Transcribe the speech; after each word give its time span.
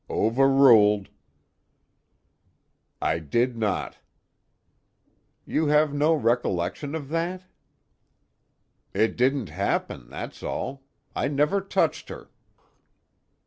"Overruled." 0.09 1.09
"I 2.99 3.19
did 3.19 3.55
not." 3.55 3.99
"You 5.45 5.67
have 5.67 5.93
no 5.93 6.15
recollection 6.15 6.95
of 6.95 7.09
that?" 7.09 7.43
"It 8.95 9.15
didn't 9.15 9.49
happen, 9.49 10.09
that's 10.09 10.41
all. 10.41 10.81
I 11.15 11.27
never 11.27 11.61
touched 11.61 12.09
her." 12.09 12.31